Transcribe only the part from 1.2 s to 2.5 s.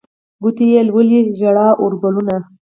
ژړ اوربلونه